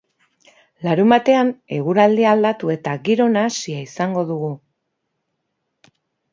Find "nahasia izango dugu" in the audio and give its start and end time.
3.37-4.51